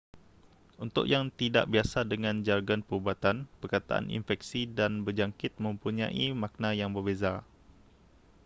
untuk 0.85 1.05
yang 1.13 1.25
tidak 1.39 1.65
biasa 1.73 1.99
dengan 2.11 2.35
jargon 2.47 2.81
perubatan 2.87 3.35
perkataan 3.61 4.05
infeksi 4.17 4.61
dan 4.77 4.91
berjangkit 5.05 5.51
mempunyai 5.65 6.25
makna 6.41 6.69
yang 6.81 6.89
berbeza 6.95 7.33